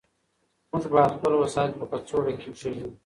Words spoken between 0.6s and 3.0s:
موږ باید خپل وسایل په کڅوړه کې کېږدو.